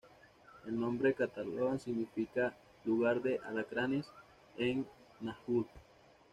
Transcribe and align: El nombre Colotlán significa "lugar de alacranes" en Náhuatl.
El 0.65 0.79
nombre 0.79 1.13
Colotlán 1.13 1.79
significa 1.79 2.57
"lugar 2.85 3.21
de 3.21 3.37
alacranes" 3.45 4.11
en 4.57 4.83
Náhuatl. 5.19 5.69